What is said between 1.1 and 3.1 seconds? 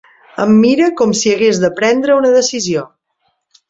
si hagués de prendre una decisió.